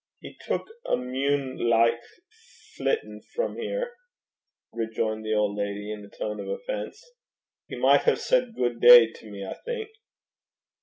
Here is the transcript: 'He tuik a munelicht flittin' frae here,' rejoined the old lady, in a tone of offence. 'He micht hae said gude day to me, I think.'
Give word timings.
'He 0.19 0.35
tuik 0.47 0.65
a 0.87 0.95
munelicht 0.97 2.01
flittin' 2.75 3.21
frae 3.35 3.53
here,' 3.53 3.95
rejoined 4.73 5.23
the 5.23 5.35
old 5.35 5.55
lady, 5.55 5.91
in 5.91 6.03
a 6.03 6.09
tone 6.09 6.39
of 6.39 6.47
offence. 6.47 7.05
'He 7.67 7.75
micht 7.75 8.05
hae 8.05 8.15
said 8.15 8.55
gude 8.55 8.81
day 8.81 9.11
to 9.13 9.29
me, 9.29 9.45
I 9.45 9.53
think.' 9.63 9.89